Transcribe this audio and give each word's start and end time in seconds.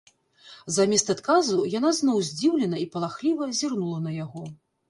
Замест 0.77 1.11
адказу 1.15 1.59
яна 1.73 1.91
зноў 1.99 2.17
здзіўлена 2.31 2.77
і 2.85 2.89
палахліва 2.97 3.51
зірнула 3.59 3.99
на 4.09 4.19
яго. 4.25 4.43